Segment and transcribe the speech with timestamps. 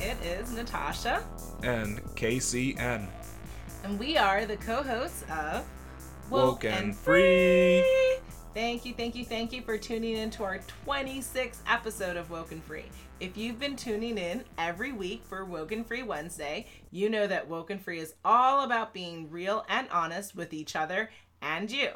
[0.00, 1.24] it is Natasha.
[1.62, 3.08] And KCN.
[3.84, 5.64] And we are the co hosts of
[6.30, 7.84] Woke, and Free.
[8.52, 12.60] Thank you, thank you, thank you for tuning in to our 26th episode of Woken
[12.62, 12.86] Free.
[13.20, 17.78] If you've been tuning in every week for Woken Free Wednesday, you know that Woken
[17.78, 21.10] Free is all about being real and honest with each other
[21.42, 21.90] and you.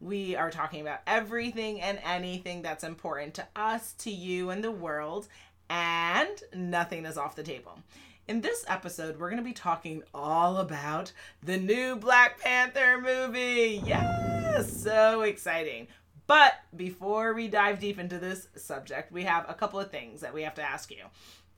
[0.00, 4.70] We are talking about everything and anything that's important to us, to you, and the
[4.70, 5.28] world,
[5.68, 7.78] and nothing is off the table.
[8.26, 13.82] In this episode, we're going to be talking all about the new Black Panther movie.
[13.84, 15.88] Yes, so exciting.
[16.26, 20.32] But before we dive deep into this subject, we have a couple of things that
[20.32, 21.04] we have to ask you.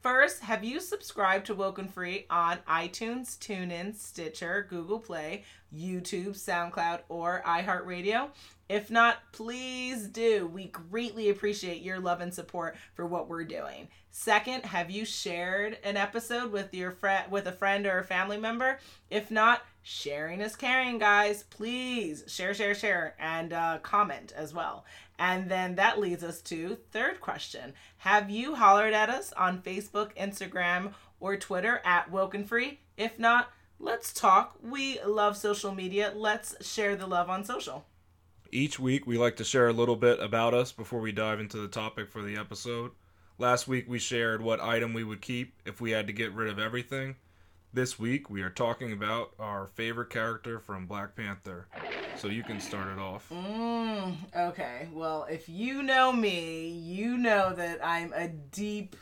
[0.06, 5.42] First, have you subscribed to Woken Free on iTunes, TuneIn, Stitcher, Google Play,
[5.76, 8.28] YouTube, SoundCloud, or iHeartRadio?
[8.68, 10.46] If not, please do.
[10.46, 13.88] We greatly appreciate your love and support for what we're doing.
[14.12, 18.38] Second, have you shared an episode with your friend with a friend or a family
[18.38, 18.78] member?
[19.10, 21.42] If not, sharing is caring, guys.
[21.42, 24.84] Please share, share, share, and uh, comment as well.
[25.18, 27.72] And then that leads us to third question.
[27.98, 32.80] Have you hollered at us on Facebook, Instagram, or Twitter at Woken Free?
[32.96, 34.56] If not, let's talk.
[34.62, 36.12] We love social media.
[36.14, 37.86] Let's share the love on social.
[38.52, 41.58] Each week, we like to share a little bit about us before we dive into
[41.58, 42.92] the topic for the episode.
[43.38, 46.48] Last week, we shared what item we would keep if we had to get rid
[46.48, 47.16] of everything.
[47.72, 51.66] This week, we are talking about our favorite character from Black Panther.
[52.16, 53.28] So you can start it off.
[53.30, 54.88] Mm, okay.
[54.92, 58.96] Well, if you know me, you know that I'm a deep,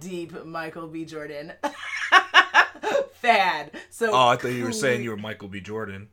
[0.00, 1.06] deep Michael B.
[1.06, 1.52] Jordan
[3.14, 3.70] fan.
[3.88, 5.60] So Oh, I thought you were saying you were Michael B.
[5.60, 6.08] Jordan.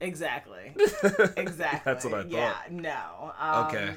[0.00, 0.74] Exactly.
[1.36, 1.80] Exactly.
[1.84, 2.30] That's what I thought.
[2.30, 3.32] Yeah, no.
[3.38, 3.94] Um, Okay.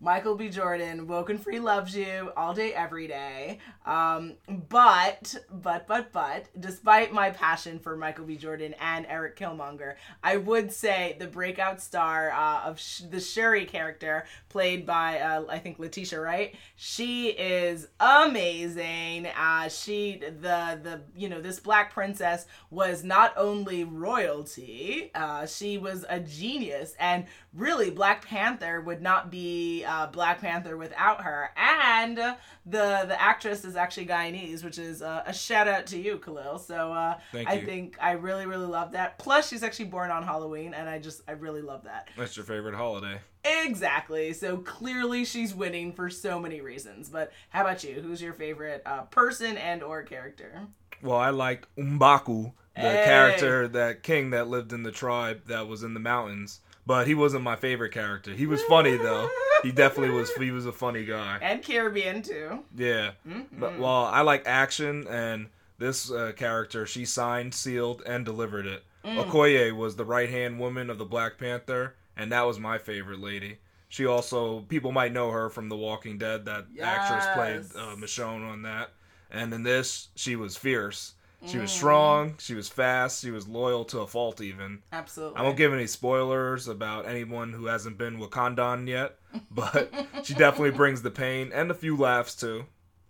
[0.00, 0.48] Michael B.
[0.48, 3.58] Jordan, Woken Free loves you all day, every day.
[3.84, 4.34] Um,
[4.68, 8.36] but, but, but, but, despite my passion for Michael B.
[8.36, 13.64] Jordan and Eric Killmonger, I would say the breakout star uh, of Sh- the Shuri
[13.64, 19.26] character, played by, uh, I think, Letitia Wright, she is amazing.
[19.26, 25.76] Uh, she, the, the, you know, this black princess was not only royalty, uh, she
[25.76, 26.94] was a genius.
[27.00, 31.50] And really, Black Panther would not be uh, Black Panther without her.
[31.56, 32.34] And the
[32.66, 36.58] the actress is actually Guyanese, which is uh, a shout out to you, Khalil.
[36.58, 37.66] So uh, Thank I you.
[37.66, 39.18] think I really really love that.
[39.18, 42.08] Plus, she's actually born on Halloween, and I just I really love that.
[42.16, 43.20] That's your favorite holiday.
[43.44, 44.32] Exactly.
[44.34, 47.08] So clearly, she's winning for so many reasons.
[47.08, 47.94] But how about you?
[48.00, 50.66] Who's your favorite uh, person and or character?
[51.02, 53.02] Well, I like M'Baku, the Hey.
[53.04, 56.60] character, that king that lived in the tribe that was in the mountains.
[56.88, 58.32] But he wasn't my favorite character.
[58.32, 59.28] He was funny though.
[59.62, 60.32] He definitely was.
[60.32, 61.38] He was a funny guy.
[61.42, 62.60] And Caribbean too.
[62.74, 63.10] Yeah.
[63.52, 68.84] But well, I like action, and this uh, character, she signed, sealed, and delivered it.
[69.04, 73.20] Okoye was the right hand woman of the Black Panther, and that was my favorite
[73.20, 73.58] lady.
[73.90, 76.44] She also, people might know her from The Walking Dead.
[76.46, 77.76] That actress played Yes.
[77.76, 78.90] uh, Michonne on that.
[79.30, 81.14] And in this, she was fierce.
[81.46, 82.34] She was strong.
[82.38, 83.22] She was fast.
[83.22, 84.82] She was loyal to a fault, even.
[84.92, 85.38] Absolutely.
[85.38, 89.16] I won't give any spoilers about anyone who hasn't been Wakandan yet,
[89.50, 89.92] but
[90.24, 92.66] she definitely brings the pain and a few laughs too.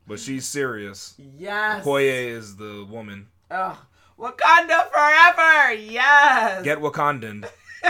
[0.07, 1.15] But she's serious.
[1.39, 1.85] Yes.
[1.85, 3.29] Koye is the woman.
[3.51, 3.77] Ugh.
[4.19, 5.73] Wakanda forever.
[5.75, 6.63] Yes.
[6.65, 7.49] Get Wakandan.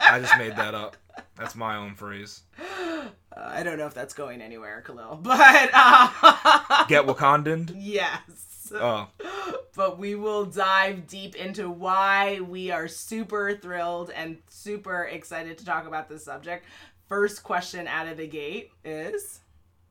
[0.00, 0.96] I just made that up.
[1.36, 2.42] That's my own phrase.
[2.58, 7.74] Uh, I don't know if that's going anywhere, Khalil, but uh, Get Wakandan?
[7.78, 8.45] yes.
[8.74, 9.08] Oh,
[9.76, 15.66] But we will dive deep into why we are super thrilled and super excited to
[15.66, 16.64] talk about this subject.
[17.08, 19.40] First question out of the gate is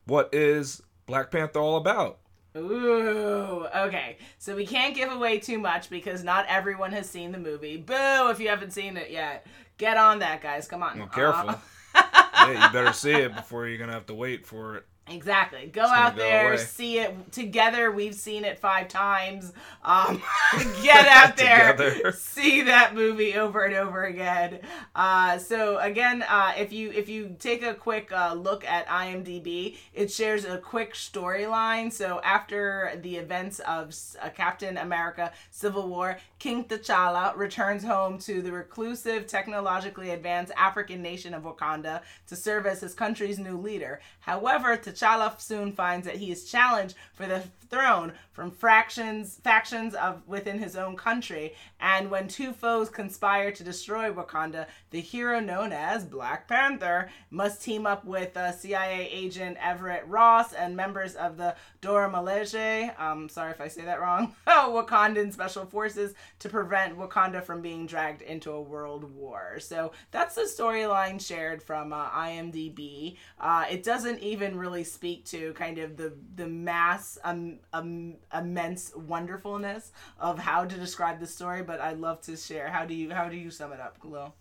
[0.05, 2.17] what is Black Panther all about?
[2.57, 4.17] Ooh, okay.
[4.39, 7.77] So we can't give away too much because not everyone has seen the movie.
[7.77, 9.45] Boo if you haven't seen it yet.
[9.77, 10.67] Get on that, guys.
[10.67, 10.97] Come on.
[10.97, 11.49] Well, careful.
[11.49, 11.57] Uh,
[12.33, 14.85] yeah, you better see it before you're gonna have to wait for it.
[15.07, 15.67] Exactly.
[15.67, 16.57] Go out go there, away.
[16.57, 17.91] see it together.
[17.91, 19.53] We've seen it five times.
[19.83, 20.19] Um,
[20.81, 24.61] get out there, see that movie over and over again.
[24.95, 29.77] Uh, so again, uh, if you if you take a quick uh, look at IMDb,
[29.93, 31.93] it shares a quick storyline.
[31.93, 38.41] So after the events of uh, Captain America: Civil War, King T'Challa returns home to
[38.41, 43.99] the reclusive, technologically advanced African nation of Wakanda to serve as his country's new leader.
[44.21, 49.95] However, T'Challa T'Challa soon finds that he is challenged for the throne from fractions factions
[49.95, 51.53] of within his own country.
[51.79, 57.61] And when two foes conspire to destroy Wakanda the hero known as Black Panther must
[57.61, 63.29] team up with uh, CIA agent Everett Ross and members of the Dora Milaje um
[63.29, 68.21] sorry if I say that wrong Wakandan special forces to prevent Wakanda from being dragged
[68.21, 69.59] into a world war.
[69.59, 75.53] So that's the storyline shared from uh, IMDb uh, it doesn't even really speak to
[75.53, 81.63] kind of the the mass um, um, immense wonderfulness of how to describe the story,
[81.63, 82.69] but I'd love to share.
[82.69, 84.33] How do you how do you sum it up, Lil?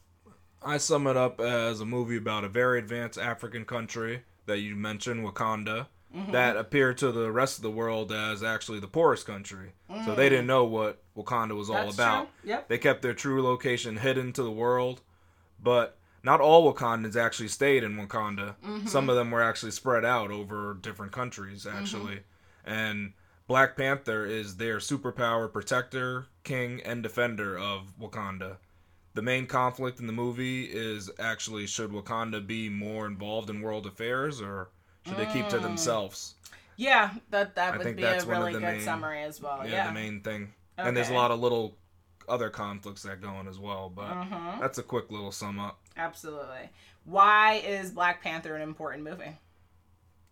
[0.62, 4.76] I sum it up as a movie about a very advanced African country that you
[4.76, 6.32] mentioned, Wakanda, mm-hmm.
[6.32, 9.72] that appeared to the rest of the world as actually the poorest country.
[9.90, 10.04] Mm.
[10.04, 12.28] So they didn't know what Wakanda was all about.
[12.44, 12.68] Yep.
[12.68, 15.02] They kept their true location hidden to the world,
[15.62, 18.56] but not all Wakandans actually stayed in Wakanda.
[18.64, 18.86] Mm-hmm.
[18.86, 22.14] Some of them were actually spread out over different countries, actually.
[22.14, 22.70] Mm-hmm.
[22.70, 23.12] And
[23.46, 28.56] Black Panther is their superpower protector, king, and defender of Wakanda.
[29.12, 33.86] The main conflict in the movie is actually should Wakanda be more involved in world
[33.86, 34.70] affairs or
[35.04, 35.18] should mm.
[35.18, 35.62] they keep to mm.
[35.62, 36.34] themselves?
[36.76, 39.60] Yeah, that that would be a really good main, summary as well.
[39.62, 40.52] Yeah, yeah, the main thing.
[40.78, 40.88] Okay.
[40.88, 41.76] And there's a lot of little
[42.28, 44.60] other conflicts that go on as well, but mm-hmm.
[44.60, 45.78] that's a quick little sum up.
[45.96, 46.70] Absolutely.
[47.04, 49.38] Why is Black Panther an important movie?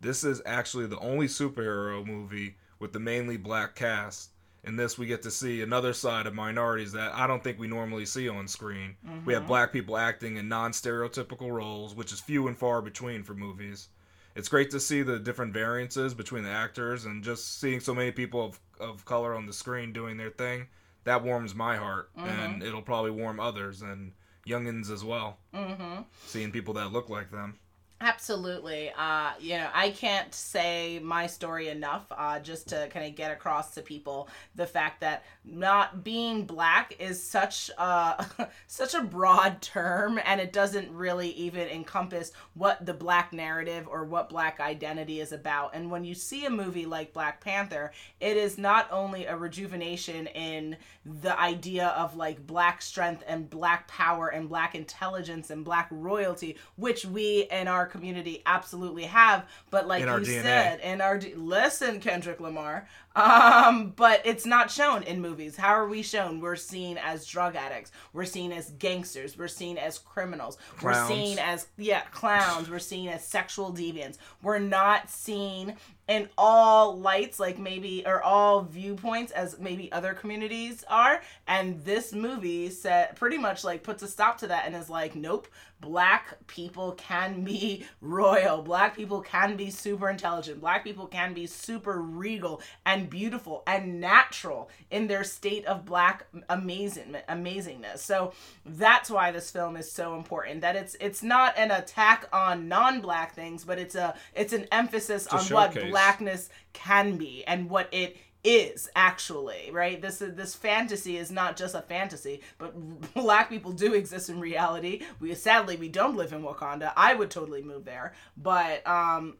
[0.00, 4.30] This is actually the only superhero movie with the mainly black cast.
[4.64, 7.66] In this, we get to see another side of minorities that I don't think we
[7.66, 8.96] normally see on screen.
[9.06, 9.24] Mm-hmm.
[9.24, 9.48] We have mm-hmm.
[9.48, 13.88] black people acting in non stereotypical roles, which is few and far between for movies.
[14.34, 18.12] It's great to see the different variances between the actors and just seeing so many
[18.12, 20.68] people of, of color on the screen doing their thing.
[21.04, 22.28] That warms my heart, mm-hmm.
[22.28, 24.12] and it'll probably warm others and
[24.46, 25.38] youngins as well.
[25.54, 26.02] Mm-hmm.
[26.26, 27.58] Seeing people that look like them.
[28.04, 28.90] Absolutely.
[28.98, 33.30] Uh, you know, I can't say my story enough uh, just to kind of get
[33.30, 38.26] across to people the fact that not being black is such a
[38.66, 44.04] such a broad term and it doesn't really even encompass what the black narrative or
[44.04, 45.70] what black identity is about.
[45.72, 50.26] And when you see a movie like Black Panther, it is not only a rejuvenation
[50.26, 50.76] in
[51.06, 56.56] the idea of like black strength and black power and black intelligence and black royalty,
[56.74, 59.46] which we in our community absolutely have.
[59.70, 60.42] But like you DNA.
[60.42, 65.56] said, in our D- listen, Kendrick Lamar, um, but it's not shown in movies.
[65.56, 66.40] How are we shown?
[66.40, 67.92] We're seen as drug addicts.
[68.12, 69.36] We're seen as gangsters.
[69.36, 70.56] We're seen as criminals.
[70.78, 71.10] Clowns.
[71.10, 72.70] We're seen as yeah clowns.
[72.70, 74.16] We're seen as sexual deviants.
[74.42, 75.76] We're not seen
[76.08, 81.22] in all lights, like maybe or all viewpoints, as maybe other communities are.
[81.46, 85.14] And this movie set pretty much like puts a stop to that and is like,
[85.14, 85.48] nope,
[85.82, 88.62] black people can be royal.
[88.62, 90.62] Black people can be super intelligent.
[90.62, 96.24] Black people can be super regal and beautiful and natural in their state of black
[96.48, 97.98] amazing amazingness.
[97.98, 98.32] So
[98.64, 100.62] that's why this film is so important.
[100.62, 105.26] That it's it's not an attack on non-black things, but it's a it's an emphasis
[105.26, 105.82] on showcase.
[105.82, 110.00] what blackness can be and what it is actually right?
[110.00, 112.74] This this fantasy is not just a fantasy but
[113.14, 115.02] black people do exist in reality.
[115.20, 116.92] We sadly we don't live in wakanda.
[116.96, 118.14] I would totally move there.
[118.36, 119.36] But um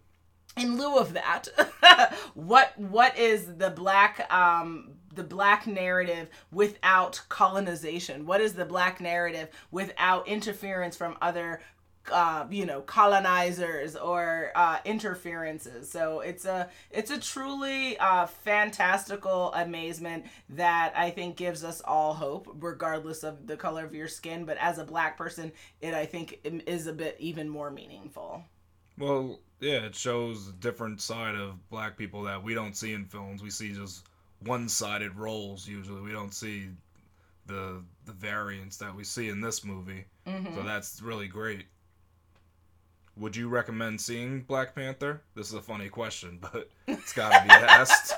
[0.57, 1.49] in lieu of that
[2.35, 8.27] what what is the black um the black narrative without colonization?
[8.27, 11.61] What is the black narrative without interference from other
[12.11, 15.91] uh, you know colonizers or uh, interferences.
[15.91, 22.15] So it's a it's a truly uh, fantastical amazement that i think gives us all
[22.15, 24.45] hope regardless of the color of your skin.
[24.45, 28.45] But as a black person it i think is a bit even more meaningful.
[28.99, 33.05] Well yeah it shows a different side of black people that we don't see in
[33.05, 33.43] films.
[33.43, 34.07] We see just
[34.41, 36.01] one-sided roles usually.
[36.01, 36.69] We don't see
[37.47, 40.05] the the variance that we see in this movie.
[40.27, 40.55] Mm-hmm.
[40.55, 41.65] so that's really great
[43.17, 45.23] would you recommend seeing Black Panther?
[45.35, 48.15] This is a funny question, but it's got to be asked.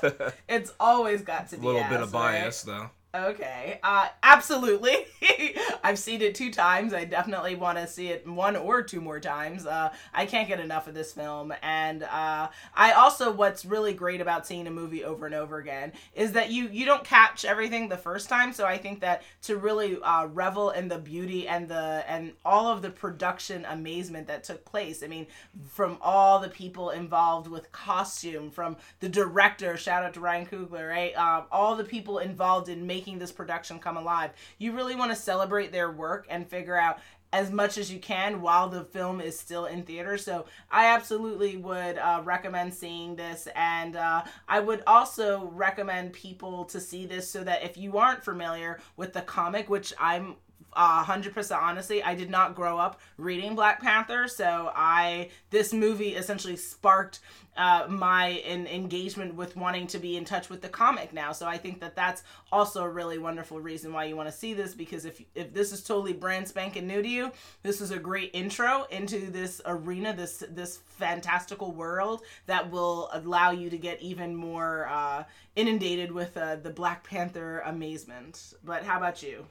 [0.47, 1.63] it's always got to be asked.
[1.63, 2.77] a little asked, bit of bias, right?
[2.77, 2.89] though.
[3.15, 3.79] Okay.
[3.81, 5.05] Uh, absolutely.
[5.83, 6.93] I've seen it two times.
[6.93, 9.65] I definitely want to see it one or two more times.
[9.65, 11.53] Uh, I can't get enough of this film.
[11.61, 15.93] And uh, I also, what's really great about seeing a movie over and over again
[16.13, 18.51] is that you you don't catch everything the first time.
[18.51, 22.67] So I think that to really uh, revel in the beauty and the and all
[22.67, 25.03] of the production amazement that took place.
[25.03, 25.27] I mean,
[25.69, 30.89] from all the people involved with costume, from the director, shout out to Ryan Coogler,
[30.89, 31.15] right?
[31.15, 34.31] Uh, all the people involved in making making this production come alive.
[34.57, 36.97] You really want to celebrate their work and figure out
[37.31, 40.23] as much as you can while the film is still in theaters.
[40.25, 46.65] So I absolutely would uh, recommend seeing this, and uh, I would also recommend people
[46.65, 50.37] to see this so that if you aren't familiar with the comic, which I'm
[50.75, 56.15] uh, 100% honestly i did not grow up reading black panther so i this movie
[56.15, 57.19] essentially sparked
[57.57, 61.31] uh, my in, engagement with wanting to be in touch with the comic now.
[61.31, 64.53] So i think that that's also a really wonderful reason why you want to see
[64.53, 67.31] this because if if this is totally brand spanking new to you
[67.63, 73.51] this is a great intro into this arena this this fantastical world that will allow
[73.51, 75.23] you to get even more uh,
[75.55, 78.53] inundated with uh, the black panther amazement.
[78.63, 79.45] But how about you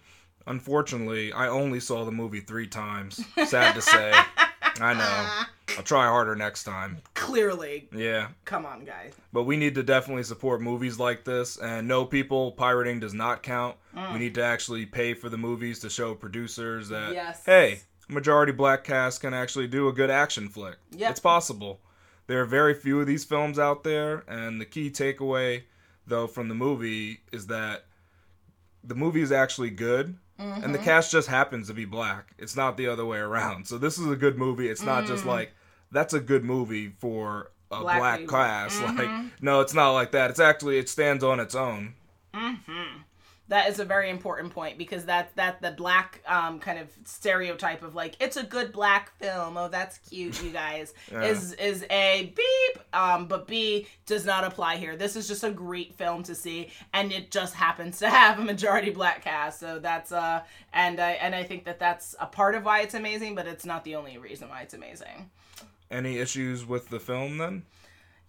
[0.47, 3.25] Unfortunately, I only saw the movie three times.
[3.47, 4.13] Sad to say.
[4.81, 5.45] I know.
[5.77, 6.99] I'll try harder next time.
[7.15, 7.89] Clearly.
[7.93, 8.29] Yeah.
[8.45, 9.15] Come on, guys.
[9.33, 11.57] But we need to definitely support movies like this.
[11.57, 13.77] And no, people, pirating does not count.
[13.97, 14.13] Mm.
[14.13, 17.45] We need to actually pay for the movies to show producers that, yes.
[17.45, 20.77] hey, majority black cast can actually do a good action flick.
[20.93, 21.11] Yep.
[21.11, 21.81] It's possible.
[22.27, 24.25] There are very few of these films out there.
[24.29, 25.63] And the key takeaway,
[26.07, 27.87] though, from the movie is that
[28.85, 30.65] the movie is actually good Mm-hmm.
[30.65, 32.35] And the cast just happens to be black.
[32.39, 33.67] It's not the other way around.
[33.67, 34.69] So this is a good movie.
[34.69, 35.09] It's not mm.
[35.09, 35.53] just like
[35.93, 38.79] that's a good movie for a black, black class.
[38.81, 38.99] Mm-hmm.
[38.99, 40.31] Like no, it's not like that.
[40.31, 41.95] It's actually it stands on its own.
[42.35, 43.03] Mm-hmm
[43.49, 47.83] that is a very important point because that that the black um, kind of stereotype
[47.83, 49.57] of like it's a good black film.
[49.59, 50.95] Oh that's cute you guys.
[51.13, 51.25] Yeah.
[51.25, 52.83] is is a beep.
[52.95, 54.97] Um, but b does not apply here.
[54.97, 58.43] This is just a great film to see and it just happens to have a
[58.43, 59.61] majority black cast.
[59.61, 62.95] So that's uh and i and i think that that's a part of why it's
[62.95, 65.31] amazing but it's not the only reason why it's amazing.
[65.91, 67.65] Any issues with the film then?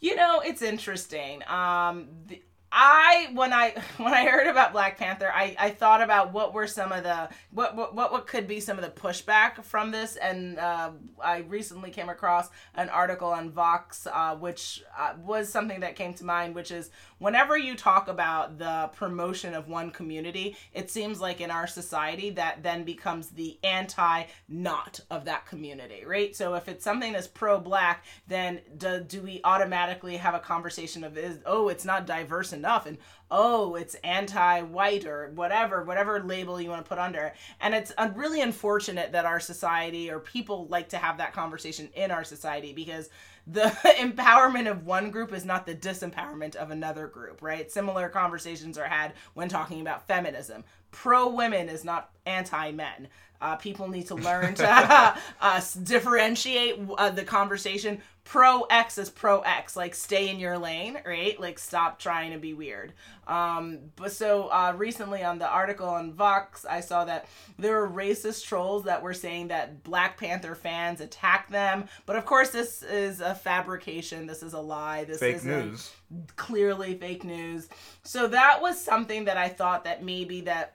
[0.02, 1.42] You know it's interesting.
[1.48, 2.42] Um the,
[2.78, 6.68] I when I when I heard about Black Panther, I, I thought about what were
[6.68, 10.60] some of the what what what could be some of the pushback from this, and
[10.60, 10.92] uh,
[11.24, 16.14] I recently came across an article on Vox, uh, which uh, was something that came
[16.16, 21.22] to mind, which is whenever you talk about the promotion of one community, it seems
[21.22, 26.36] like in our society that then becomes the anti not of that community, right?
[26.36, 31.06] So if it's something that's pro black, then do, do we automatically have a conversation
[31.06, 32.98] of is oh it's not diverse enough and
[33.32, 37.36] oh it's anti-white or whatever whatever label you want to put under it.
[37.62, 41.90] and it's uh, really unfortunate that our society or people like to have that conversation
[41.96, 43.10] in our society because
[43.48, 43.62] the
[44.00, 47.72] empowerment of one group is not the disempowerment of another group, right?
[47.72, 50.64] Similar conversations are had when talking about feminism.
[50.92, 53.08] Pro women is not anti men.
[53.42, 58.02] Uh, people need to learn to uh, differentiate uh, the conversation.
[58.24, 61.40] Pro X is pro X, like stay in your lane, right?
[61.40, 62.94] Like stop trying to be weird.
[63.28, 67.28] Um, but so uh, recently on the article on Vox, I saw that
[67.60, 71.86] there were racist trolls that were saying that Black Panther fans attack them.
[72.06, 74.26] But of course, this is a fabrication.
[74.26, 75.04] This is a lie.
[75.04, 75.92] This is fake news.
[76.36, 77.70] Clearly fake news.
[78.04, 80.75] So that was something that I thought that maybe that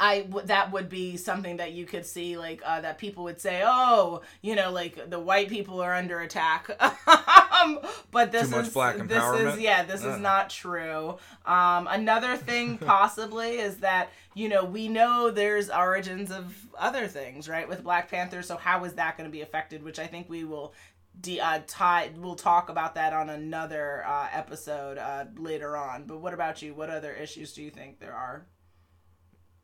[0.00, 3.38] I w- that would be something that you could see like uh, that people would
[3.38, 6.70] say, oh, you know, like the white people are under attack.
[6.80, 7.78] um,
[8.10, 10.08] but this is this is yeah, this uh.
[10.08, 11.18] is not true.
[11.44, 17.46] Um, another thing possibly is that you know we know there's origins of other things,
[17.46, 18.40] right, with Black Panther.
[18.40, 19.82] So how is that going to be affected?
[19.82, 20.72] Which I think we will
[21.20, 26.04] de- uh, tie, we'll talk about that on another uh, episode uh, later on.
[26.04, 26.72] But what about you?
[26.72, 28.46] What other issues do you think there are?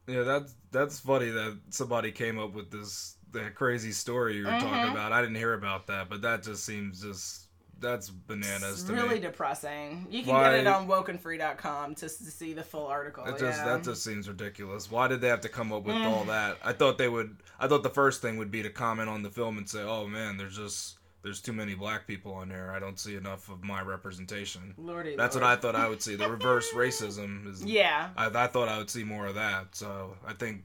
[0.06, 4.50] Yeah, that's that's funny that somebody came up with this that crazy story you were
[4.50, 4.66] mm-hmm.
[4.66, 5.12] talking about.
[5.12, 7.46] I didn't hear about that, but that just seems just
[7.78, 8.84] that's bananas.
[8.84, 8.98] To me.
[8.98, 9.26] It's really me.
[9.26, 10.06] depressing.
[10.10, 13.24] You can Why, get it on wokenfree.com to, to see the full article.
[13.24, 13.64] It just yeah.
[13.64, 14.90] that just seems ridiculous.
[14.90, 16.58] Why did they have to come up with all that?
[16.64, 17.36] I thought they would.
[17.58, 20.06] I thought the first thing would be to comment on the film and say, "Oh
[20.06, 22.72] man, there's just." There's too many black people on there.
[22.72, 24.72] I don't see enough of my representation.
[24.78, 25.42] Lordy That's Lord.
[25.42, 26.14] what I thought I would see.
[26.14, 27.64] The reverse racism is.
[27.64, 28.10] Yeah.
[28.16, 29.74] I, I thought I would see more of that.
[29.74, 30.62] So I think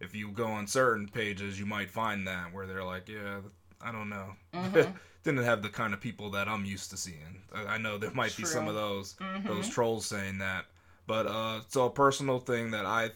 [0.00, 3.38] if you go on certain pages, you might find that where they're like, yeah,
[3.80, 4.32] I don't know.
[4.52, 4.90] Mm-hmm.
[5.22, 7.42] Didn't have the kind of people that I'm used to seeing.
[7.54, 8.42] I, I know there might True.
[8.42, 9.46] be some of those mm-hmm.
[9.46, 10.64] those trolls saying that,
[11.06, 13.10] but uh, so a personal thing that I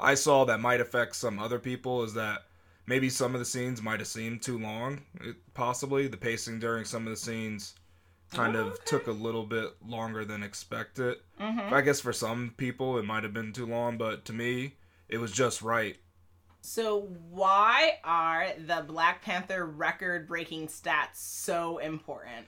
[0.00, 2.46] I saw that might affect some other people is that
[2.90, 5.00] maybe some of the scenes might have seemed too long.
[5.20, 7.76] It, possibly the pacing during some of the scenes
[8.32, 8.82] kind of okay.
[8.84, 11.18] took a little bit longer than expected.
[11.40, 11.72] Mm-hmm.
[11.72, 14.74] I guess for some people it might have been too long, but to me
[15.08, 15.98] it was just right.
[16.62, 22.46] So why are the Black Panther record-breaking stats so important?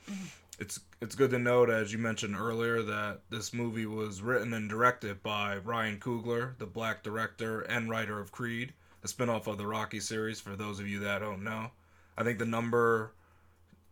[0.59, 4.69] It's it's good to note, as you mentioned earlier, that this movie was written and
[4.69, 9.67] directed by Ryan Coogler, the black director and writer of Creed a spinoff of the
[9.67, 10.41] Rocky series.
[10.41, 11.71] For those of you that don't know,
[12.17, 13.13] I think the number,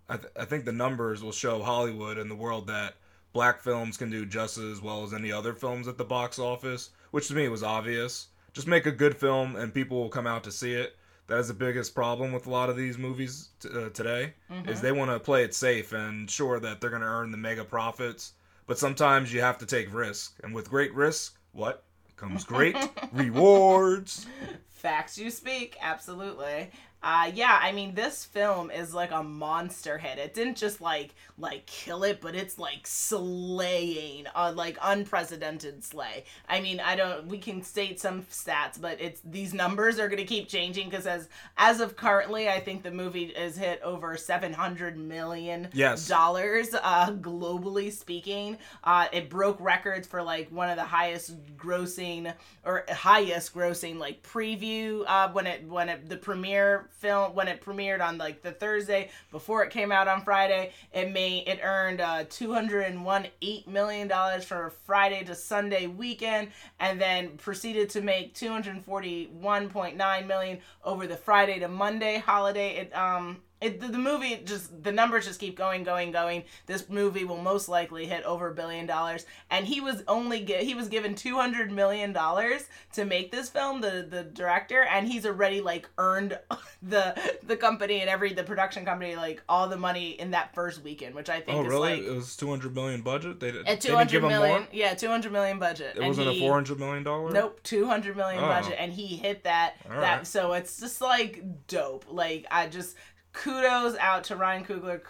[0.08, 2.94] I, th- I think the numbers will show Hollywood and the world that
[3.32, 6.90] black films can do just as well as any other films at the box office,
[7.12, 8.28] which to me was obvious.
[8.52, 10.96] Just make a good film and people will come out to see it.
[11.28, 14.68] That is the biggest problem with a lot of these movies t- uh, today Mm-hmm.
[14.68, 17.36] is they want to play it safe and sure that they're going to earn the
[17.36, 18.32] mega profits.
[18.66, 21.84] But sometimes you have to take risk, and with great risk, what
[22.16, 22.76] comes great
[23.12, 24.26] rewards.
[24.80, 26.70] Facts you speak, absolutely.
[27.02, 30.18] Uh, yeah, I mean, this film is like a monster hit.
[30.18, 36.24] It didn't just like like kill it, but it's like slaying, uh, like unprecedented slay.
[36.46, 37.26] I mean, I don't.
[37.26, 41.06] We can state some stats, but it's these numbers are going to keep changing because
[41.06, 46.06] as as of currently, I think the movie has hit over seven hundred million Yes.
[46.06, 48.58] dollars, uh, globally speaking.
[48.84, 52.32] Uh, it broke records for like one of the highest grossing
[52.64, 57.60] or highest grossing like preview uh, when it when it the premiere film when it
[57.60, 60.72] premiered on like the Thursday before it came out on Friday.
[60.92, 65.34] It made it earned uh, two hundred and one eight million dollars for Friday to
[65.34, 71.06] Sunday weekend, and then proceeded to make two hundred forty one point nine million over
[71.06, 72.76] the Friday to Monday holiday.
[72.76, 76.88] It um it, the, the movie just the numbers just keep going going going this
[76.88, 80.74] movie will most likely hit over a billion dollars and he was only gi- he
[80.74, 82.64] was given 200 million dollars
[82.94, 86.38] to make this film the the director and he's already like earned
[86.82, 90.82] the the company and every the production company like all the money in that first
[90.82, 91.96] weekend which i think Oh, is really?
[91.96, 93.40] like it was 200 million budget.
[93.40, 94.68] They, at didn't 200 give him million more.
[94.72, 97.30] yeah 200 million budget It wasn't he- a 400 million dollar.
[97.30, 98.46] Nope, two hundred million Oh.
[98.48, 99.74] budget, and he hit that.
[99.90, 100.26] All that right.
[100.26, 102.06] so it's just like dope.
[102.08, 102.96] Like I just
[103.32, 105.02] kudos out to Ryan Coogler.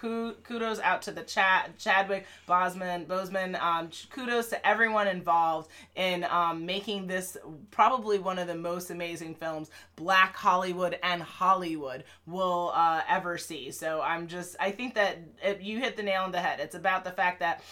[0.43, 3.61] Kudos out to the Chad Chadwick Bosman Boseman.
[3.61, 7.37] Um, kudos to everyone involved in um, making this
[7.71, 13.71] probably one of the most amazing films Black Hollywood and Hollywood will uh, ever see.
[13.71, 16.61] So I'm just I think that it, you hit the nail on the head.
[16.61, 17.63] It's about the fact that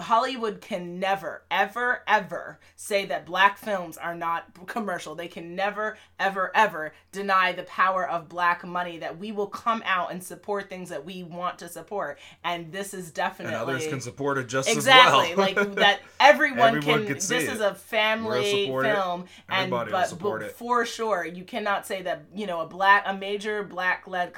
[0.00, 5.14] Hollywood can never, ever, ever say that black films are not commercial.
[5.14, 9.82] They can never, ever, ever deny the power of black money that we will come
[9.84, 12.18] out and support things that we want to support.
[12.44, 15.46] And this is definitely and others can support it just exactly as well.
[15.46, 15.64] Exactly.
[15.64, 17.52] Like that everyone, Everyone can see this it.
[17.54, 18.94] is a family We'll support it.
[18.94, 20.52] film and but, but it.
[20.52, 24.32] for sure you cannot say that you know a black a major black led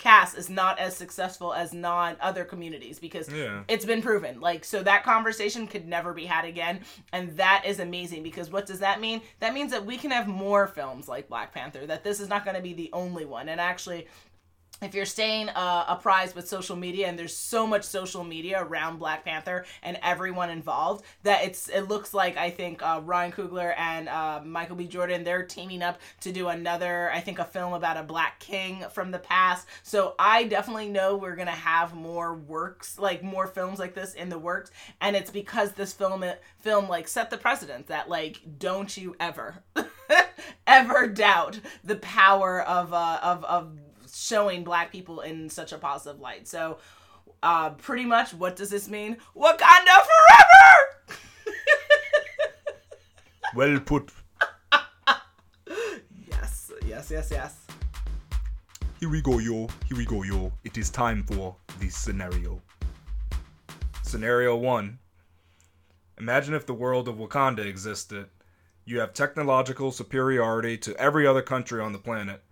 [0.00, 3.62] ca- ca- cast is not as successful as non other communities because Yeah.
[3.68, 4.40] it's been proven.
[4.40, 6.80] Like so that conversation could never be had again
[7.12, 9.22] and that is amazing because what does that mean?
[9.40, 12.44] That means that we can have more films like black panther that this is not
[12.44, 13.48] going to be the only one.
[13.48, 14.08] And actually
[14.82, 18.98] if you're staying uh, apprised with social media and there's so much social media around
[18.98, 23.74] black panther and everyone involved that it's it looks like i think uh, ryan coogler
[23.76, 24.86] and uh, michael b.
[24.86, 28.84] Jordan they're teaming up to do another i think a film about a black king
[28.92, 29.66] from the past.
[29.82, 34.28] So i definitely know we're gonna have more works like more films like this in
[34.28, 36.24] the works and it's because this film
[36.58, 39.62] film like set the precedent that like don't you ever
[40.66, 43.78] ever doubt the power of uh of of
[44.14, 46.48] showing black people in such a positive light.
[46.48, 46.78] So,
[47.42, 49.16] uh, pretty much, what does this mean?
[49.36, 51.16] Wakanda forever!
[53.54, 54.10] well put.
[56.28, 57.66] yes, yes, yes, yes.
[58.98, 59.68] Here we go, yo.
[59.88, 60.52] Here we go, yo.
[60.62, 62.60] It is time for the scenario.
[64.02, 64.98] Scenario 1.
[66.18, 68.26] Imagine if the world of Wakanda existed.
[68.84, 72.42] You have technological superiority to every other country on the planet.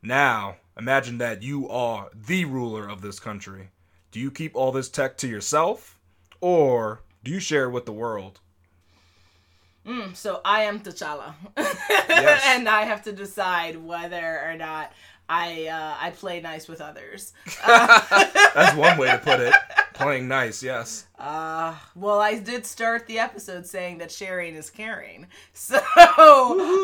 [0.00, 3.70] Now, imagine that you are the ruler of this country.
[4.12, 5.98] Do you keep all this tech to yourself?
[6.40, 8.40] Or do you share it with the world?
[10.12, 12.42] So I am T'Challa, Yes.
[12.46, 14.92] and I have to decide whether or not
[15.30, 17.32] I uh, I play nice with others.
[17.66, 19.54] That's one way to put it.
[19.98, 21.08] Playing nice, yes.
[21.18, 25.76] Uh, well, I did start the episode saying that sharing is caring, so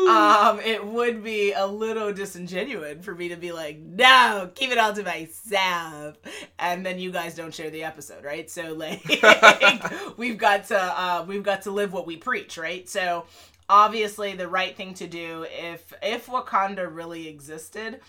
[0.09, 4.77] um, it would be a little disingenuous for me to be like, "No, keep it
[4.77, 6.17] all to myself,"
[6.59, 8.49] and then you guys don't share the episode, right?
[8.49, 9.01] So like,
[10.17, 12.87] we've got to uh, we've got to live what we preach, right?
[12.89, 13.27] So
[13.69, 18.01] obviously, the right thing to do if if Wakanda really existed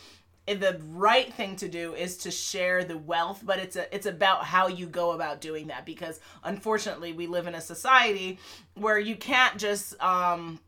[0.46, 4.44] the right thing to do is to share the wealth but it's a it's about
[4.44, 8.38] how you go about doing that because unfortunately we live in a society
[8.74, 10.60] where you can't just um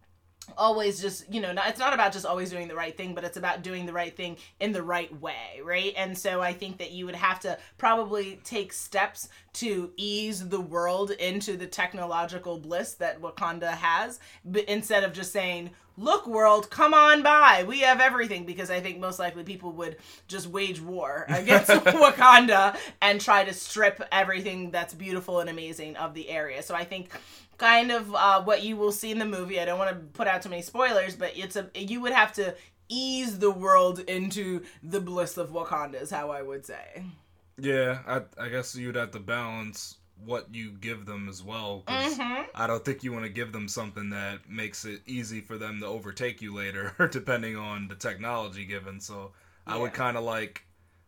[0.56, 3.22] always just you know not, it's not about just always doing the right thing but
[3.22, 5.92] it's about doing the right thing in the right way right?
[5.96, 10.60] And so i think that you would have to probably take steps to ease the
[10.60, 16.70] world into the technological bliss that wakanda has but instead of just saying look, world,
[16.70, 17.64] come on by.
[17.66, 19.96] We have everything because I think most likely people would
[20.28, 26.14] just wage war against Wakanda and try to strip everything that's beautiful and amazing of
[26.14, 26.62] the area.
[26.62, 27.10] So I think
[27.58, 29.60] kind of uh, what you will see in the movie.
[29.60, 32.32] I don't want to put out too many spoilers, but it's a you would have
[32.34, 32.54] to
[32.88, 37.04] ease the world into the bliss of Wakanda is how I would say.
[37.58, 41.82] Yeah, I, I guess you'd have to balance what you give them as well.
[41.86, 42.46] 'cause Mhm.
[42.54, 45.80] I don't think you want to give them something that makes it easy for them
[45.80, 49.00] to overtake you later, depending on the technology given.
[49.00, 49.32] So
[49.66, 50.64] I would kind of like,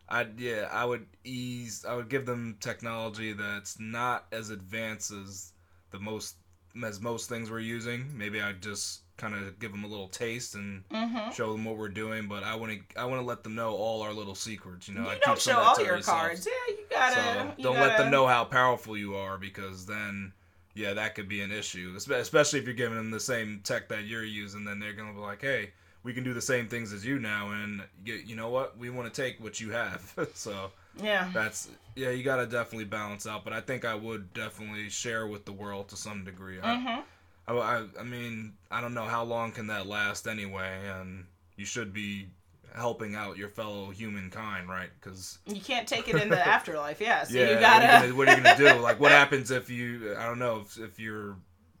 [0.07, 1.85] I yeah, I would ease.
[1.85, 5.53] I would give them technology that's not as advanced as
[5.91, 6.35] the most
[6.83, 8.17] as most things we're using.
[8.17, 11.33] Maybe I'd just kind of give them a little taste and Mhm.
[11.33, 12.27] show them what we're doing.
[12.27, 14.87] But I want to I want to let them know all our little secrets.
[14.87, 16.45] You know, You I don't show all your cards.
[16.47, 17.55] Yeah, you gotta.
[17.57, 20.33] So don't let gotta- them know how powerful you are because then,
[20.75, 21.93] yeah, that could be an issue.
[21.95, 25.19] Especially if you're giving them the same tech that you're using, then they're gonna be
[25.19, 25.71] like, "Hey,
[26.03, 28.77] we can do the same things as you now," and you, you know what?
[28.77, 30.13] We want to take what you have.
[30.33, 31.29] so Yeah.
[31.33, 33.43] that's yeah, you gotta definitely balance out.
[33.43, 36.59] But I think I would definitely share with the world to some degree.
[36.61, 36.99] I, hmm
[37.47, 41.25] I, I, I mean, I don't know how long can that last anyway, and
[41.57, 42.27] you should be
[42.75, 44.89] helping out your fellow humankind, right?
[44.99, 47.01] Because You can't take it in the afterlife.
[47.01, 47.23] Yeah.
[47.23, 47.85] So yeah, you what, gotta.
[47.85, 48.81] are you gonna, what are you gonna do?
[48.81, 50.15] Like, what happens if you?
[50.17, 51.37] I don't know if, if your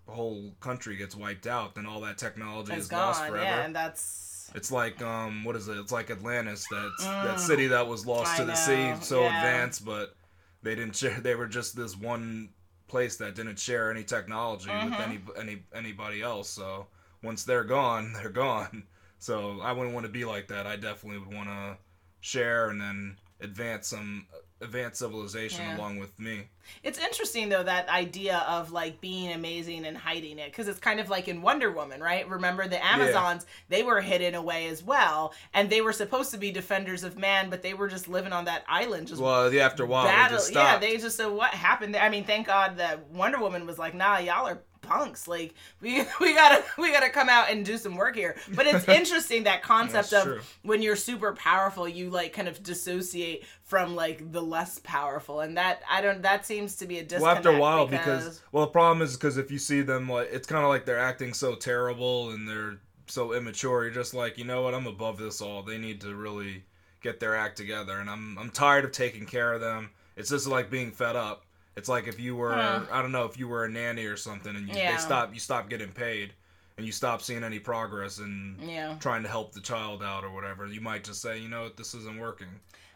[0.07, 3.43] whole country gets wiped out, then all that technology it's is lost forever.
[3.43, 4.51] Yeah, and that's.
[4.53, 5.77] It's like um, what is it?
[5.77, 7.23] It's like Atlantis, that Mm.
[7.23, 9.37] that city that was lost I to the know, sea, so yeah.
[9.37, 10.13] advanced, but
[10.61, 11.17] they didn't share.
[11.21, 12.49] They were just this one
[12.89, 14.99] place that didn't share any technology with Mhm.
[14.99, 16.49] any any anybody else.
[16.49, 16.87] So
[17.23, 18.83] once they're gone, they're gone.
[19.21, 20.65] So I wouldn't want to be like that.
[20.65, 21.77] I definitely would want to
[22.21, 24.25] share and then advance some
[24.61, 25.77] advanced civilization Yeah.
[25.77, 26.47] along with me.
[26.83, 30.99] It's interesting though that idea of like being amazing and hiding it because it's kind
[30.99, 32.27] of like in Wonder Woman, right?
[32.27, 33.45] Remember the Amazons?
[33.69, 37.49] They were hidden away as well, and they were supposed to be defenders of man,
[37.51, 40.37] but they were just living on that island, just Well, yeah, after a while, battle.
[40.37, 42.01] they just yeah, they just so what happened there?
[42.03, 45.27] I mean, thank God that Wonder Woman was like, "Nah, y'all are punks.
[45.27, 48.87] Like we we gotta we gotta come out and do some work here." But it's
[48.87, 50.41] interesting that concept of true.
[50.63, 55.57] when you're super powerful, you like kind of dissociate from like the less powerful, and
[55.57, 56.21] that I don't.
[56.21, 57.21] That seems to be a disconnect.
[57.23, 60.29] well after a while because, well the problem is because if you see them like
[60.31, 64.37] it's kind of like they're acting so terrible and they're so immature you're just like
[64.37, 66.63] you know what i'm above this all they need to really
[67.01, 70.47] get their act together and i'm i'm tired of taking care of them it's just
[70.47, 71.43] like being fed up
[71.77, 72.81] it's like if you were Huh.
[72.91, 74.91] i don't know if you were a nanny or something and you, Yeah.
[74.91, 76.33] they stop you stop getting paid
[76.77, 80.31] and you stop seeing any progress and yeah, trying to help the child out or
[80.31, 82.47] whatever you might just say you know what this isn't working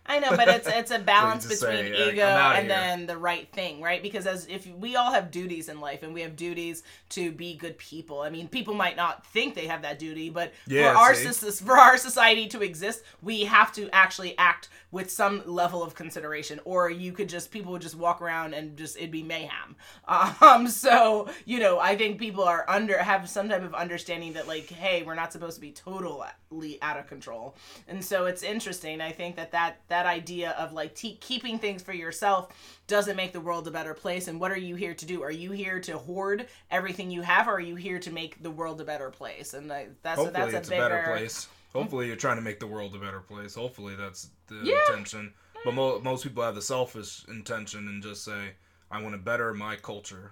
[0.08, 2.76] I know, but it's it's a balance between say, ego I'm and here.
[2.78, 4.02] then the right thing, right?
[4.02, 7.56] Because as if we all have duties in life, and we have duties to be
[7.56, 8.22] good people.
[8.22, 11.78] I mean, people might not think they have that duty, but Yeah, for our for
[11.78, 16.60] our society to exist, we have to actually act with some level of consideration.
[16.66, 19.76] Or you could just people would just walk around and just it'd be mayhem.
[20.42, 24.48] Um, so you know, I think people are under have some type of understanding that
[24.48, 27.56] like, hey, we're not supposed to be totally out of control.
[27.88, 29.02] And so it's interesting.
[29.02, 32.50] I think that that that idea of like te- keeping things for yourself
[32.88, 34.28] doesn't make the world a better place.
[34.28, 35.24] And what are you here to do?
[35.24, 38.52] Are you here to hoard everything you have, or are you here to make the
[38.52, 39.54] world a better place?
[39.54, 42.42] And I, that's hopefully that's a it's bigger a better place hopefully you're trying to
[42.42, 44.80] make the world a better place hopefully that's the Yeah.
[44.88, 45.34] intention
[45.66, 48.52] but mo- most people have the selfish intention and just say
[48.90, 50.32] i want to better my culture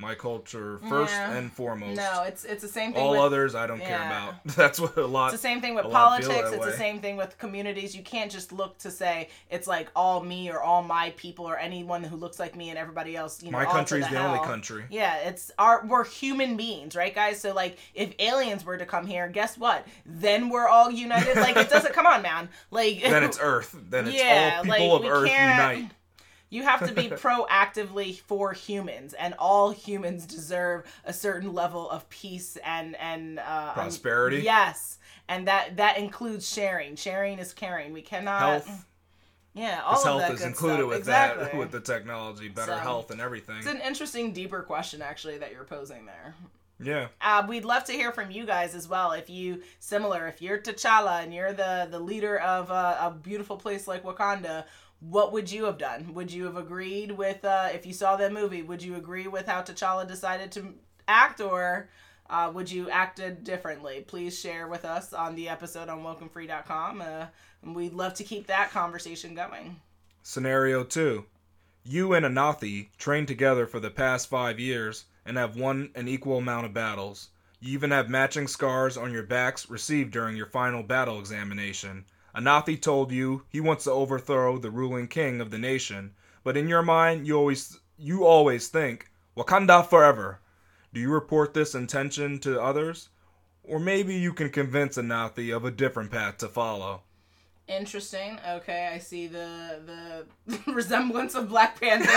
[0.00, 1.32] my culture first Yeah.
[1.36, 3.02] and foremost No, it's it's the same thing.
[3.02, 5.74] all with, others i don't care about that's what a lot It's the same thing
[5.74, 6.56] with a lot feel politics.
[6.56, 7.94] It's the same thing with communities.
[7.94, 11.58] You can't just look to say it's like all me or all my people or
[11.58, 13.42] anyone who looks like me and everybody else.
[13.42, 17.40] You know, my country's the, only country Yeah, it's our we're human beings, right, guys?
[17.40, 19.86] So like, if aliens were to come here, guess what?
[20.06, 21.36] Then we're all united.
[21.36, 21.92] Like, it doesn't.
[21.94, 22.48] come on, man.
[22.70, 25.90] Like, then it's earth then it's Yeah, all people like, of earth unite
[26.50, 32.08] You have to be proactively for humans, and all humans deserve a certain level of
[32.10, 34.38] peace and and uh, Prosperity?
[34.42, 36.96] yes, and that that includes sharing.
[36.96, 37.92] Sharing is caring.
[37.92, 38.40] We cannot.
[38.40, 38.84] health
[39.54, 40.88] Yeah, all of health that is included stuff.
[40.88, 41.44] with exactly.
[41.44, 45.38] that with the technology better So, health and everything It's an interesting, deeper question, actually,
[45.38, 46.34] that you're posing there.
[46.80, 49.12] yeah Uh, we'd love to hear from you guys as well.
[49.12, 53.56] If you similar, if you're T'Challa and you're the the leader of uh, a beautiful
[53.56, 54.64] place like Wakanda,
[55.00, 56.14] what would you have done?
[56.14, 58.62] Would you have agreed with uh, if you saw that movie?
[58.62, 60.74] Would you agree with how T'Challa decided to
[61.08, 61.88] act, or
[62.28, 64.04] uh, would you acted differently?
[64.06, 67.00] Please share with us on the episode on WokenFree.com.
[67.00, 67.26] Uh,
[67.64, 69.80] we'd love to keep that conversation going.
[70.22, 71.24] Scenario 2.
[71.82, 76.36] You and Anathi trained together for the past five years and have won an equal
[76.36, 77.30] amount of battles.
[77.58, 82.04] You even have matching scars on your backs received during your final battle examination.
[82.34, 86.12] Anathi told you he wants to overthrow the ruling king of the nation,
[86.44, 90.40] but in your mind you always you always think Wakanda forever.
[90.92, 93.08] Do you report this intention to others?
[93.62, 97.02] Or maybe you can convince Anathi of a different path to follow.
[97.68, 98.38] Interesting.
[98.48, 102.10] Okay, I see the the resemblance of Black Panther.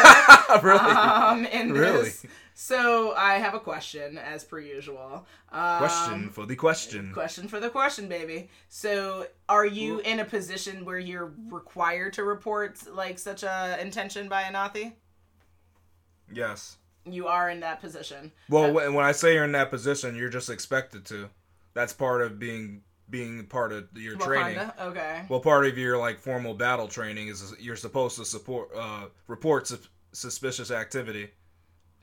[0.68, 0.80] really?
[0.80, 2.04] Um, in Really?
[2.06, 2.26] this.
[2.54, 5.26] So I have a question, as per usual.
[5.52, 7.12] Um, question for the question.
[7.14, 8.50] Question for the question, baby.
[8.70, 14.30] So, are you in a position where you're required to report like such a intention
[14.30, 14.94] by Anathi?
[16.32, 16.78] Yes.
[17.06, 18.32] You are in that position.
[18.50, 21.30] Well, when when I say you're in that position, you're just expected to.
[21.74, 24.60] That's part of being being part of your training.
[24.80, 25.24] Okay.
[25.28, 29.68] Well, part of your like formal battle training is you're supposed to support uh, report
[29.68, 31.30] sus- suspicious activity.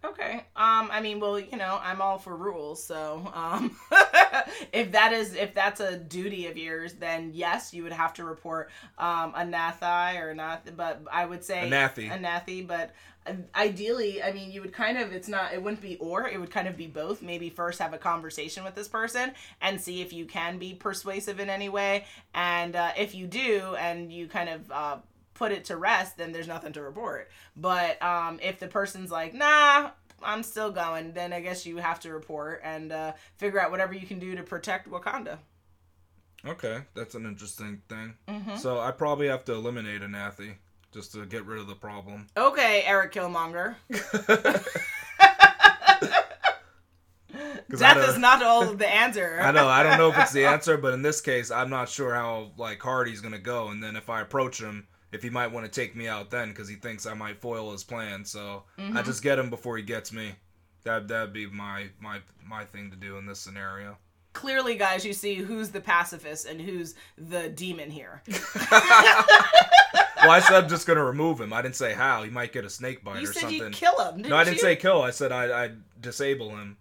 [0.02, 0.44] Okay.
[0.56, 3.76] Um, I mean, well, you know, I'm all for rules, so um,
[4.72, 8.24] if that is if that's a duty of yours, then yes, you would have to
[8.24, 10.74] report um Anathi or not.
[10.74, 12.10] But I would say Anathi.
[12.10, 12.66] Anathi.
[12.66, 12.92] But
[13.26, 16.40] uh, ideally, I mean, you would kind of it's not it wouldn't be or it
[16.40, 17.20] would kind of be both.
[17.20, 21.40] Maybe first have a conversation with this person and see if you can be persuasive
[21.40, 24.96] in any way, and uh, if you do, and you kind of uh,
[25.40, 27.30] put it to rest, then there's nothing to report.
[27.56, 29.88] But um, if the person's like, nah,
[30.22, 33.94] I'm still going, then I guess you have to report and uh, figure out whatever
[33.94, 35.38] you can do to protect Wakanda.
[36.44, 38.14] Okay, that's an interesting thing.
[38.28, 38.56] Mm-hmm.
[38.56, 40.56] So I probably have to eliminate Anathi
[40.92, 42.26] just to get rid of the problem.
[42.36, 43.76] Okay, Eric Killmonger.
[47.78, 49.38] Death is not all the answer.
[49.42, 49.68] I know.
[49.68, 52.50] I don't know if it's the answer, but in this case, I'm not sure how
[52.58, 53.68] like hard he's gonna go.
[53.68, 56.48] And then if I approach him, if he might want to take me out then,
[56.50, 58.24] because he thinks I might foil his plan.
[58.24, 58.96] So Mm-hmm.
[58.96, 60.32] I just get him before he gets me.
[60.84, 63.98] That that'd be my my my thing to do in this scenario.
[64.32, 68.22] Clearly, guys, you see who's the pacifist and who's the demon here.
[70.22, 71.50] Well, I said I'm just gonna remove him.
[71.54, 72.22] I didn't say how.
[72.22, 73.58] He might get a snake bite You or said something.
[73.58, 74.20] you kill him.
[74.20, 74.62] No, I didn't you?
[74.62, 75.00] say kill.
[75.00, 76.76] I said I I disable him,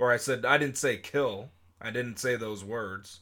[0.00, 1.50] or I said I didn't say kill.
[1.80, 3.20] I didn't say those words.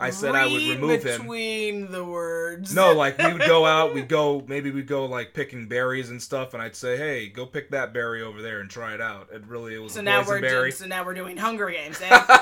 [0.00, 1.20] I said I would Read remove him.
[1.20, 2.74] between the words.
[2.74, 6.22] No, like we would go out, we'd go maybe we'd go like picking berries and
[6.22, 9.28] stuff, and I'd say, "Hey, go pick that berry over there and try it out."
[9.32, 12.00] It really it was So a now we're doing, so now we're doing Hunger Games.
[12.02, 12.40] Eh?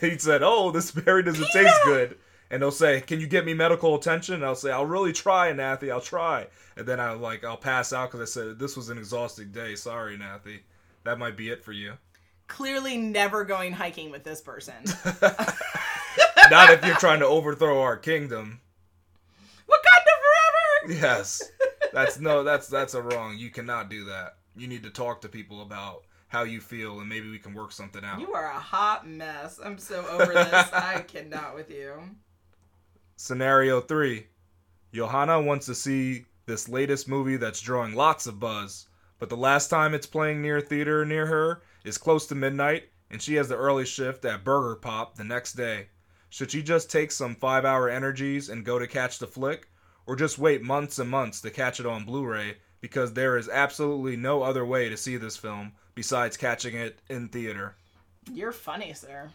[0.00, 2.18] he said, "Oh, this berry doesn't taste good."
[2.50, 5.52] And they'll say, "Can you get me medical attention?" And I'll say, "I'll really try,
[5.52, 5.90] Nathy.
[5.90, 6.46] I'll try."
[6.76, 9.74] And then I like I'll pass out because I said this was an exhausting day.
[9.74, 10.60] Sorry, Nathy.
[11.04, 11.94] That might be it for you.
[12.48, 14.74] Clearly, never going hiking with this person.
[16.50, 18.60] Not if you're trying to overthrow our kingdom.
[19.68, 21.00] Wakanda forever.
[21.00, 21.42] Yes.
[21.92, 23.38] That's no, that's that's a wrong.
[23.38, 24.36] You cannot do that.
[24.54, 27.72] You need to talk to people about how you feel and maybe we can work
[27.72, 28.20] something out.
[28.20, 29.58] You are a hot mess.
[29.64, 30.72] I'm so over this.
[30.72, 31.94] I cannot with you.
[33.16, 34.26] Scenario 3.
[34.92, 39.68] Johanna wants to see this latest movie that's drawing lots of buzz, but the last
[39.68, 43.48] time it's playing near a theater near her is close to midnight and she has
[43.48, 45.88] the early shift at Burger Pop the next day.
[46.30, 49.68] Should she just take some 5-hour energies and go to catch the flick
[50.06, 54.16] or just wait months and months to catch it on Blu-ray because there is absolutely
[54.16, 57.74] no other way to see this film besides catching it in theater?
[58.32, 59.30] You're funny, sir.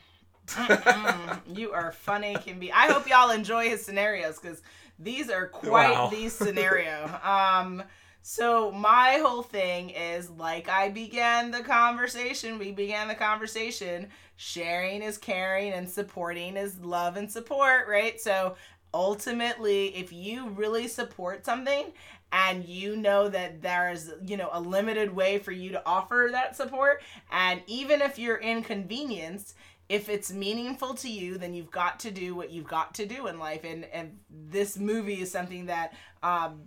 [1.47, 2.71] You are funny, can be.
[2.71, 4.61] I hope y'all enjoy his scenarios because
[4.99, 6.09] these are quite Wow.
[6.09, 7.05] the scenario.
[7.23, 7.83] Um,
[8.21, 12.59] so my whole thing is like I began the conversation.
[12.59, 14.09] We began the conversation.
[14.37, 18.19] Sharing is caring, and supporting is love and support, right?
[18.19, 18.55] So
[18.93, 21.85] ultimately, if you really support something
[22.31, 26.55] and you know that there's you know a limited way for you to offer that
[26.55, 29.53] support and even if you're inconvenienced
[29.89, 33.27] if it's meaningful to you then you've got to do what you've got to do
[33.27, 36.61] in life and and this movie is something that um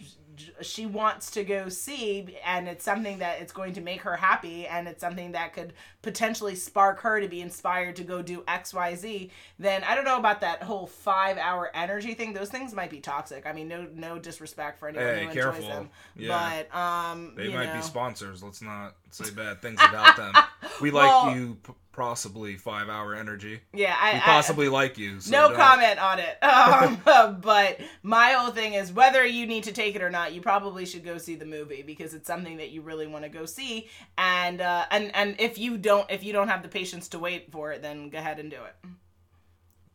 [0.63, 4.67] she wants to go see and it's something that it's going to make her happy
[4.67, 5.73] and it's something that could
[6.05, 10.41] potentially spark her to be inspired to go do xyz then i don't know about
[10.43, 14.19] that whole five hour energy thing those things might be toxic i mean no no
[14.19, 15.57] disrespect for anyone Hey, who careful.
[15.65, 16.63] enjoys them Yeah.
[16.71, 17.77] but um They might know.
[17.77, 18.43] be sponsors.
[18.43, 20.33] Let's not say bad things about them.
[20.81, 23.61] We like Well- you, p- possibly five hour energy.
[23.73, 25.21] yeah i We I- possibly like you.
[25.21, 26.39] So no don't- comment on it.
[26.65, 30.41] Um, but my whole thing is whether you need to take it or not, you
[30.41, 33.45] probably should go see the movie because it's something that you really want to go
[33.47, 33.89] see.
[34.19, 37.51] And uh, and and if you don't if you don't have the patience to wait
[37.51, 38.91] for it, then go ahead and do it.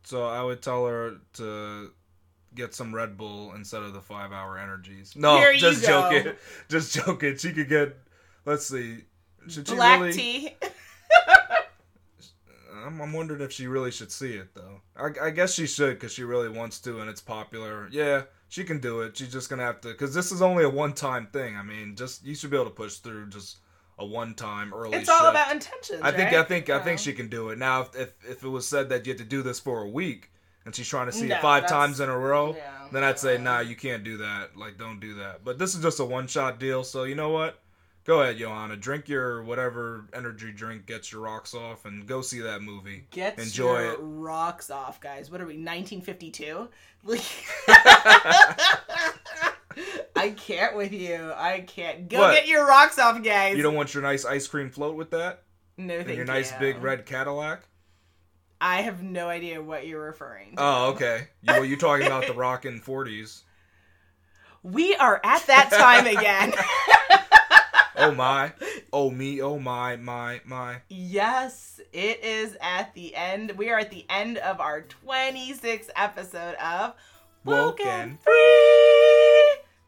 [0.02, 1.92] So I would tell her to
[2.54, 5.14] get some Red Bull instead of the five hour energies.
[5.16, 6.32] No, Here just joking.
[6.68, 7.36] Just joking.
[7.36, 7.96] She could get.
[8.44, 9.04] Let's see.
[9.48, 10.12] Should she Black really?
[10.12, 10.54] tea.
[12.84, 14.80] I'm, I'm wondering if she really should see it though.
[14.96, 17.88] I, I guess she should because she really wants to and it's popular.
[17.90, 19.16] Yeah, she can do it.
[19.16, 21.56] She's just gonna have to because this is only a one-time thing.
[21.56, 23.58] I mean, just you should be able to push through just
[24.00, 24.96] a one-time early.
[24.98, 25.30] It's all shift.
[25.30, 26.00] about intentions.
[26.02, 26.40] I think right?
[26.40, 27.58] I think I think she can do it.
[27.58, 29.88] Now, if, if if it was said that you had to do this for a
[29.88, 30.30] week
[30.64, 32.88] and she's trying to see No, it five times in a row, yeah.
[32.92, 34.56] then I'd say nah, you can't do that.
[34.56, 35.44] Like, don't do that.
[35.44, 37.60] But this is just a one-shot deal, so you know what?
[38.04, 38.76] Go ahead, Johanna.
[38.76, 43.04] Drink your whatever energy drink gets your rocks off, and go see that movie.
[43.10, 43.98] Get Enjoy your it.
[44.00, 45.30] rocks off, guys.
[45.30, 45.52] What are we?
[45.62, 46.68] 1952.
[47.04, 47.20] Like-
[50.20, 51.32] I can't with you.
[51.34, 52.08] I can't.
[52.08, 52.34] Go What?
[52.34, 53.56] get your rocks off, guys.
[53.56, 55.42] You don't want your nice ice cream float with that,
[55.76, 57.62] no, and thank your nice big red Cadillac.
[58.60, 60.62] I have no idea what you're referring to.
[60.62, 61.28] Oh, okay.
[61.42, 63.42] You, well, you're talking about the rockin' 40s.
[64.62, 66.52] We are at that time again.
[67.96, 68.52] Oh my.
[68.94, 69.42] Oh me.
[69.42, 69.96] Oh my.
[69.96, 70.40] My.
[70.46, 70.76] My.
[70.88, 73.52] yes, it is at the end.
[73.58, 76.94] We are at the end of our 26th episode of
[77.44, 79.19] Woken Woken Free.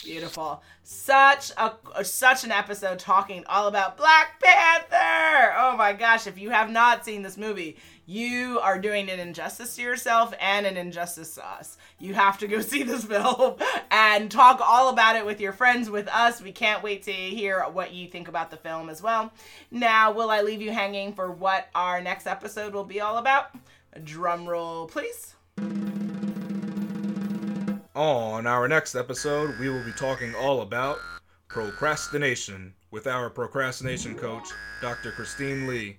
[0.03, 0.63] Beautiful.
[0.83, 5.55] Such a such an episode talking all about Black Panther.
[5.57, 9.77] Oh my gosh, if you have not seen this movie, you are doing an injustice
[9.77, 11.77] to yourself and an injustice to us.
[12.01, 13.55] You have to go see this film
[13.93, 16.43] and talk all about it with your friends, with us.
[16.43, 19.33] We can't wait to hear what you think about the film as well.
[19.71, 23.55] Now, will I leave you hanging for what our next episode will be all about?
[24.03, 25.35] Drum roll, please.
[27.95, 30.99] On our next episode, we will be talking all about
[31.49, 34.49] procrastination with our procrastination coach,
[34.81, 35.13] Dr.
[35.13, 35.99] Christine Lee.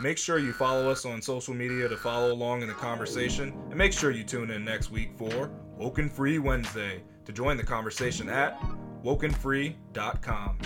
[0.00, 3.76] Make sure you follow us on social media to follow along in the conversation, and
[3.76, 8.30] make sure you tune in next week for Woken Free Wednesday to join the conversation
[8.30, 8.58] at
[9.04, 10.58] wokenfree.com.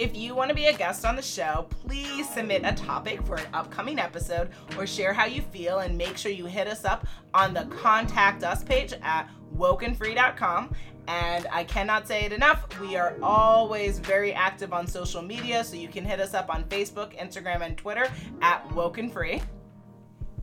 [0.00, 3.36] If you want to be a guest on the show, please submit a topic for
[3.36, 7.06] an upcoming episode or share how you feel and make sure you hit us up
[7.34, 10.74] on the contact us page at wokenfree.com.
[11.08, 15.74] And I cannot say it enough, we are always very active on social media, so
[15.74, 18.08] you can hit us up on Facebook, Instagram, and Twitter
[18.42, 19.42] at wokenfree.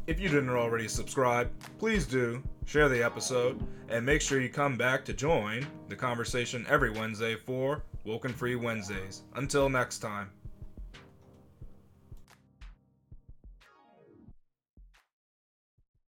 [0.08, 4.76] If you didn't already subscribe, please do share the episode and make sure you come
[4.76, 9.22] back to join the conversation every Wednesday for Woken Free Wednesdays.
[9.36, 10.32] Until next time.